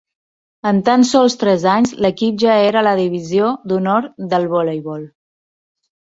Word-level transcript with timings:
En 0.67 0.77
tan 0.85 1.03
sols 1.09 1.33
tres 1.41 1.65
anys 1.73 1.91
l’equip 2.05 2.39
ja 2.43 2.55
era 2.69 2.79
a 2.81 2.83
la 2.87 2.93
Divisió 3.01 3.51
d’Honor 3.73 4.07
del 4.31 4.49
Voleibol. 4.55 5.05